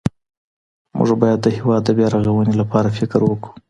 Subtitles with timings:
[0.97, 3.53] موږ بايد د هېواد د بيا رغونې لپاره فکر وکړو.